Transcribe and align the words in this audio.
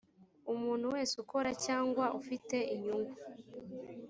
umuntu 0.53 0.85
wese 0.93 1.13
ukora 1.23 1.49
cyangwa 1.65 2.05
ufite 2.19 2.57
inyungu 2.75 3.15